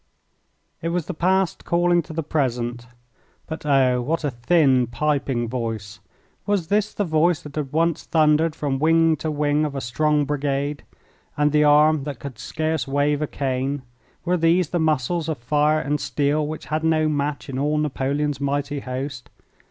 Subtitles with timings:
[0.81, 2.87] It was the past calling to the present.
[3.45, 5.99] But oh, what a thin, piping voice!
[6.47, 10.25] Was this the voice that had once thundered from wing to wing of a strong
[10.25, 10.81] brigade?
[11.37, 13.83] And the arm that could scarce wave a cane,
[14.25, 18.41] were these the muscles of fire and steel which had no match in all Napoleon's
[18.41, 19.29] mighty host?